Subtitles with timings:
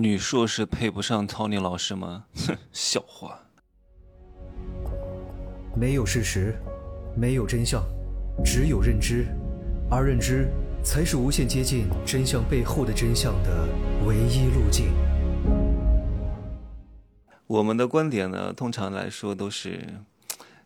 [0.00, 2.24] 女硕士配不上 Tony 老师吗？
[2.46, 3.38] 哼， 笑话。
[5.76, 6.54] 没有事实，
[7.14, 7.84] 没有真相，
[8.42, 9.26] 只有认知，
[9.90, 10.48] 而认知
[10.82, 13.68] 才是无限接近真相背后的真相的
[14.06, 14.90] 唯一路径。
[17.46, 19.86] 我们的观点呢，通常来说都是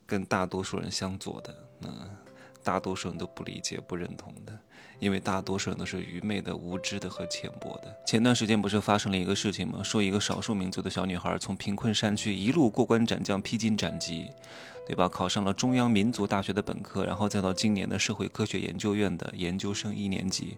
[0.06, 2.08] 跟大多数人相左的，嗯，
[2.62, 4.56] 大多数人都不理解、不认同的。
[4.98, 7.94] 因为大多数人都是愚昧的、无知的和浅薄的。
[8.06, 9.82] 前段时间不是发生了一个事情吗？
[9.82, 14.30] 说一个少数民族的小女孩从贫困山区一路过关斩将、披荆斩棘，
[14.86, 15.08] 对吧？
[15.08, 20.56] 考上了中央民族大学的本科，然后再到今年的社会科学研究院的研究生一年级，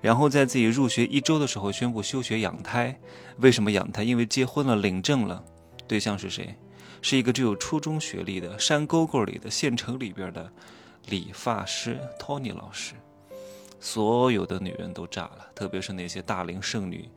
[0.00, 2.98] 然后在自己入学一周的时候宣布休学养胎。
[3.38, 4.02] 为什么养胎？
[4.02, 5.42] 因为结婚了，领证了，
[5.88, 6.54] 对象是谁？
[7.02, 10.52] 是一个只有初中学历的山沟沟里的县城里边的
[11.08, 12.94] 理发师托尼老师。
[13.80, 17.08] 所有的女人都炸了，特别是那些大龄剩女，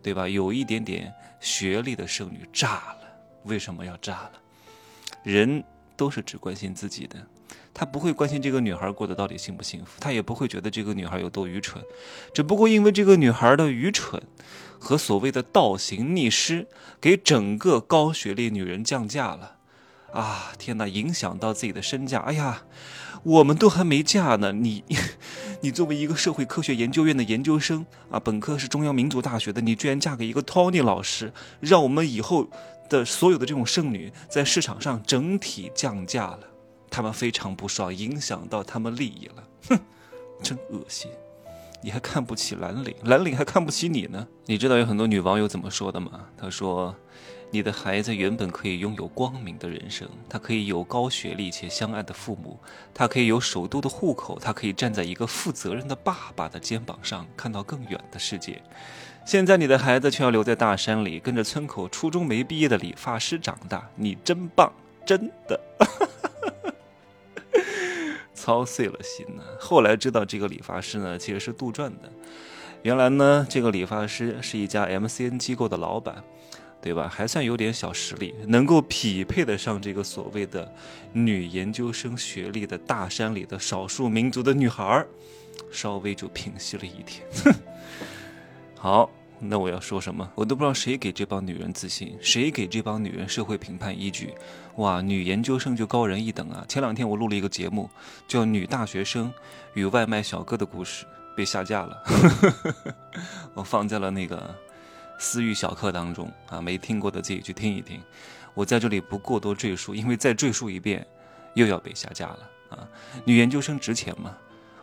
[0.00, 0.28] 对吧？
[0.28, 2.98] 有一点点学历的剩女炸了。
[3.44, 4.32] 为什么要炸了？
[5.24, 5.62] 人
[5.96, 7.18] 都是只关心自己的，
[7.74, 11.82] 他不会关心这个女孩过得到底幸不幸福，他也不会觉得这个女孩有多愚蠢。
[12.32, 14.22] 只不过因为这个女孩的愚蠢
[14.78, 16.68] 和所谓的倒行逆施，
[17.00, 19.56] 给整个高学历女人降价了。
[20.12, 20.86] 啊，天哪！
[20.86, 22.20] 影响到自己的身价。
[22.20, 22.64] 哎呀，
[23.24, 24.82] 我们都还没嫁呢，你，
[25.62, 32.48] 你作为一个社会科学研究院的研究生啊，本科是中央民族大学的，你居然嫁给一个 Tony 老师，让我们以后
[32.88, 36.40] 的所有的这种剩女在市场上整体降价了，
[36.90, 39.44] 他们非常不爽，影响到他们利益了。
[39.68, 39.78] 哼，
[40.42, 41.10] 真恶心！
[41.84, 44.26] 你还看不起蓝领，蓝领还看不起你呢？
[44.46, 46.26] 你知道有很多女网友怎么说的吗？
[46.36, 46.94] 她说。
[47.54, 52.58] 你的孩子原本可以拥有光明的人生，他可以有高学历且相爱的父母，
[52.94, 58.62] 他可以有首都的户口，他可以站在一个负责任的爸爸的肩膀上看到更远的世界。
[59.26, 63.86] 现在你的孩子却要留在大山里，跟着村口初中没毕业的理发师长大。
[63.96, 64.72] 你真棒，
[65.04, 65.60] 真的，
[68.32, 69.42] 操碎了心呢。
[69.60, 72.10] 后来知道这个理发师呢，其实是杜撰的。
[72.80, 76.24] 原来呢，这个理发师是一家 MCN 机构的老板。
[76.82, 77.08] 对吧？
[77.08, 80.70] 还算有点小实力，能够匹配得上这个所谓的
[81.12, 85.06] 女研究生学历的大山里的少数民族的女孩儿，
[85.70, 87.24] 稍微就平息了一天。
[88.76, 90.28] 好，那我要说什么？
[90.34, 94.34] 我都不知道谁给这帮女人自信，谁给这帮女人社会评判依据？
[94.74, 96.64] 哇，女研究生就高人一等啊！
[96.68, 97.88] 前两天我录了一个节目，
[98.26, 99.32] 叫《女大学生
[99.74, 101.04] 与外卖小哥的故事》，
[101.36, 102.02] 被下架了。
[103.54, 104.52] 我放在了那个。
[105.22, 108.02] 私域小课当中啊，没听过的自己去听一听。
[108.54, 111.06] 我在这里不过多赘述，因为再赘述一遍，
[111.54, 112.88] 又要被下架了啊。
[113.24, 114.36] 女研究生值钱吗？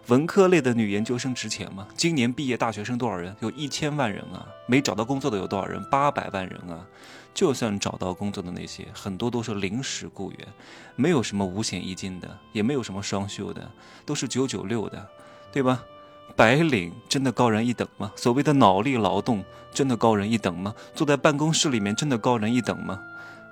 [0.08, 1.86] 文科类的女研究生值钱吗？
[1.94, 3.36] 今年毕业大学生多少人？
[3.42, 4.48] 有一千万人啊。
[4.66, 5.84] 没找到工作的有多少人？
[5.90, 6.88] 八百万人啊。
[7.34, 10.48] 就算找到工作的那些，很多都是临时雇员，
[10.96, 13.70] 没有什么五险一金的，也没有什么双休的，
[14.06, 15.06] 都是九九六的，
[15.52, 15.84] 对吧？
[16.40, 18.14] 白领真的高人一等吗？
[18.16, 20.74] 所谓的脑力劳动真的高人一等吗？
[20.96, 22.98] 坐在办公室里面真的高人一等吗？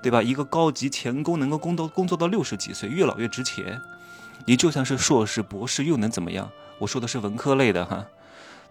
[0.02, 0.24] 对吧？
[0.24, 3.82] 一个高级钳工能够工作工作到六十几岁，越老越值钱。
[4.46, 6.50] 你就算是硕士、博士，又能怎么样？
[6.78, 8.06] 我说的是文科类的哈，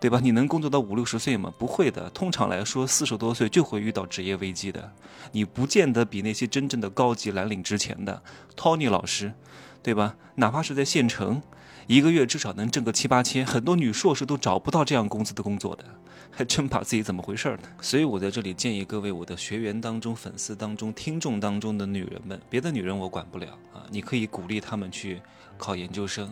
[0.01, 0.19] 对吧？
[0.23, 1.53] 你能工作到五六十岁吗？
[1.59, 2.09] 不会的。
[2.09, 4.93] 通常来说，四十多岁就会遇到职业危机的。
[5.33, 8.23] 你不见得比那些真正的高级蓝领值钱的。
[8.57, 9.35] Tony 老师，
[9.83, 10.15] 对吧？
[10.37, 11.43] 哪怕是在县城。
[11.87, 15.85] 一个月至少能挣个七八千，很多女硕士都找不到这样工资的工作的，
[16.33, 17.69] 还 真把自己怎么回事呢？
[17.81, 25.23] 所以我在这里建议各位我的学员当中、粉丝当中、听众当中的女人们，别的女人我管不了啊，你可以鼓励她们去
[25.57, 26.29] 考研究生，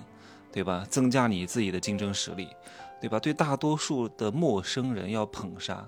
[0.50, 0.84] 对吧？
[0.90, 2.48] 增加你自己的竞争实力，
[3.00, 3.20] 对吧？
[3.20, 5.86] 对大多数的陌生人要捧杀，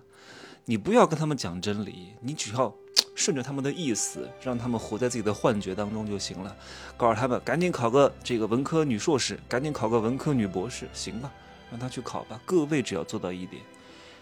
[0.64, 2.72] 你不要跟他们讲真理，你只要。
[3.16, 6.54] 顺着他们的意思，让他们活在自己的幻觉当中就行了。
[6.96, 11.32] 告诉他们，赶紧考个这个文科女硕士，赶紧考个文科女博士，行吧？
[11.70, 12.40] 让他去考吧。
[12.44, 13.60] 各位只要做到一点，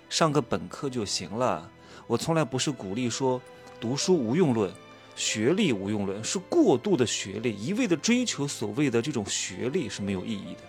[0.08, 1.68] 上个本科就行了。
[2.06, 3.42] 我从来不是鼓励说
[3.80, 4.72] 读书无用论、
[5.16, 10.60] 学历无用论，是过度的学历，一味的追求所谓的这种学历是没有意义的。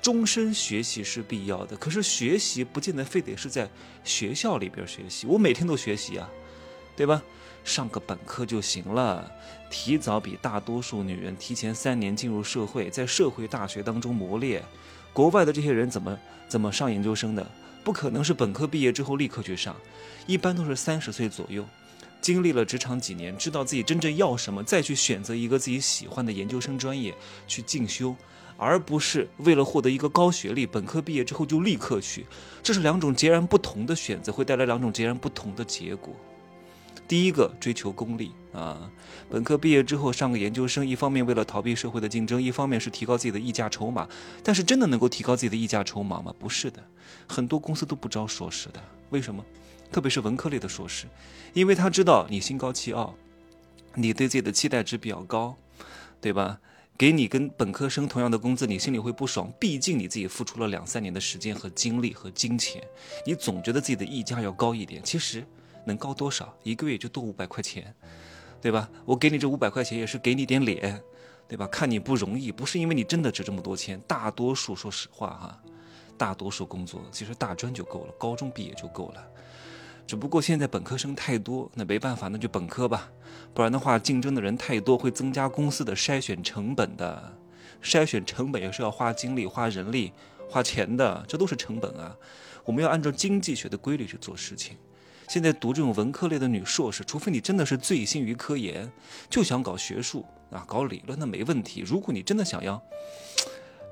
[0.00, 3.68] 终身学习是必要的，可是学习不见得非得是在
[4.04, 5.26] 学校里边学习。
[5.26, 6.30] 我每天都学习啊，
[6.94, 7.22] 对吧？
[7.66, 9.28] 上个本科就行了，
[9.68, 14.62] 提早比大多数女人提前三年进入社会，在社会大学当中磨练。
[15.12, 16.16] 国外的这些人怎么
[16.46, 17.44] 怎么上研究生的？
[17.82, 19.74] 不可能是本科毕业之后立刻去上，
[20.28, 21.66] 一般都是三十岁左右，
[22.20, 27.12] 经历了职场几年，知道自己真正要什么，再去选择一个自己喜欢的研究生专业
[27.48, 28.14] 去进修。
[28.58, 32.24] 而不是为了获得一个高学历，本科毕业之后就立刻去，
[32.62, 36.14] 这是两种截然不同的选择，会带来两种截然不同的结果。
[37.08, 38.90] 第一个追求功利啊，
[39.30, 44.08] 本科毕业之后上个研究生，一方面为了逃避社会的竞争，一方面是提高自己的溢价筹码。
[44.42, 46.34] 但是真的能够提高自己的溢价筹码吗？
[46.38, 46.82] 不是的，
[47.28, 48.82] 很多公司都不招硕士的。
[49.10, 49.44] 为什么？
[49.92, 51.06] 特别是文科类的硕士，
[51.54, 53.14] 因为他知道你心高气傲，
[53.94, 55.56] 你对自己的期待值比较高，
[56.20, 56.58] 对吧？
[56.98, 59.52] 给你跟本科生同样的工资，你心里会不爽。
[59.60, 62.82] 毕竟你自己付出了两三年的时间和精力和金钱，
[63.24, 65.00] 你总觉得自己的溢价要高一点。
[65.04, 65.46] 其实。
[65.86, 66.54] 能高多少？
[66.62, 67.94] 一个月就多五百块钱，
[68.60, 68.90] 对吧？
[69.04, 71.00] 我给你这五百块钱也是给你点脸，
[71.48, 71.66] 对吧？
[71.68, 74.00] 看你不容易，不是因为你真的值这么多钱。
[74.06, 75.62] 大多数说实话哈，
[76.18, 79.24] 大多数工作其实大专就够了，高中毕业就够了。
[80.06, 83.10] 只不过现在本科生太多，那没办法，那就本科吧。
[83.52, 87.36] 不然的话，竞争的人太多，会增加公司的筛选成本的。
[87.82, 90.12] 筛选成本也是要花精力、花人力、
[90.48, 92.16] 花钱的，这都是成本啊。
[92.64, 94.76] 我们要按照经济学的规律去做事情。
[95.28, 98.90] 现在读这种文科类的女硕士，除非你真的是醉心于科研，
[99.28, 101.80] 就想搞学术啊，搞理论那没问题。
[101.80, 102.80] 如果你真的想要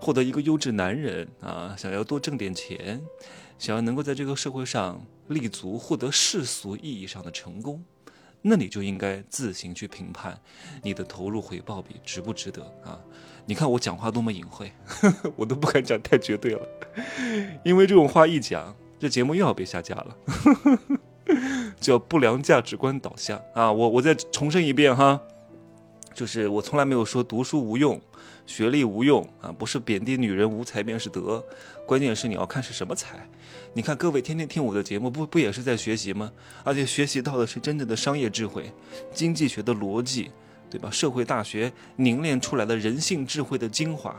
[0.00, 3.02] 获得一个优质男人啊，想要多挣点钱，
[3.58, 7.84] 想要能够在这个社会上立足，获得世俗意义上的成功，
[8.42, 10.40] 那你就应该自行去评判
[10.82, 13.00] 你的投入回报比值不值得啊。
[13.46, 14.72] 你看我讲话多么隐晦，
[15.36, 16.68] 我都不敢讲太绝对了，
[17.64, 20.16] 因为这种话一讲，这节目又要被下架了。
[21.84, 23.70] 叫不良价值观导向啊！
[23.70, 25.20] 我我再重申一遍哈，
[26.14, 28.00] 就是我从来没有说读书无用，
[28.46, 31.44] 学历无用啊，不是贬低女人无才便是德，
[31.86, 33.28] 关键是你要看是什么才。
[33.74, 36.32] 你看各位天天听我的节目，不不也是在学习吗？
[36.64, 38.72] 而且学习到的是真正的商业智慧、
[39.12, 40.30] 经济学的逻辑，
[40.70, 40.90] 对吧？
[40.90, 44.16] 社会大学凝练出来的人性智慧的精华，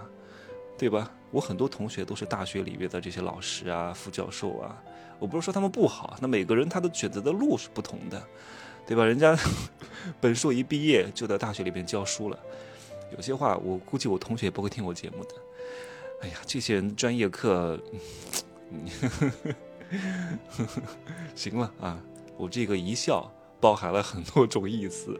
[0.78, 1.12] 对吧？
[1.32, 4.78] 我很多同学都是大学里面的这些老师啊、副教授啊。
[5.20, 8.22] 我不是说他们不好，那每个人他的选择的路是不同的，
[8.86, 9.06] 对吧？
[9.06, 9.38] 人家
[10.22, 12.40] 本硕一毕业就在大学里边教书了，
[13.16, 15.36] 有些话我估计我同学也不会听我节目的。
[16.22, 17.80] 哎呀，这些人专业课，
[21.36, 22.00] 行了啊，
[22.38, 25.20] 我这个一笑包含了很多种意思，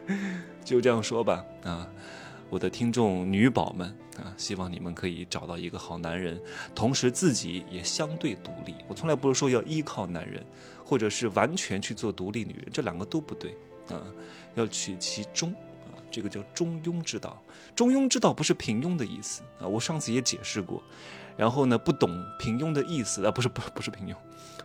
[0.64, 1.88] 就这样说吧啊。
[2.50, 3.88] 我的听众女宝们
[4.18, 6.38] 啊，希望你们可以找到一个好男人，
[6.74, 8.74] 同时自己也相对独立。
[8.88, 10.44] 我从来不是说要依靠男人，
[10.84, 13.56] 或者是完全去做独立女人，这两个都不对
[13.88, 14.02] 啊，
[14.56, 15.52] 要取其中
[15.92, 17.40] 啊，这个叫中庸之道。
[17.76, 20.82] 中庸之道不是平庸的意思啊，我上次也解释过。
[21.40, 24.14] 然后呢，不懂平庸的意思啊，不是不不是平庸，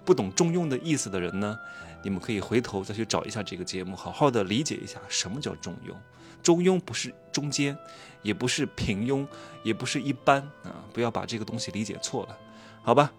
[0.04, 1.58] 不懂中庸的意思的人呢，
[2.04, 5.96] 你们可以回头再去找一下这个节目，好好的理解一下什么叫中庸。
[6.44, 7.78] 中庸不是中间，
[8.22, 9.26] 也不是平庸，
[9.64, 10.84] 也不是一般啊！
[10.92, 12.38] 不要把这个东西理解错了，
[12.84, 13.10] 好吧？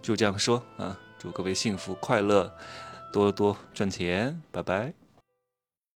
[0.00, 0.98] 就这样说啊！
[1.18, 2.50] 祝各位幸福快乐，
[3.12, 5.03] 多多赚钱，拜拜。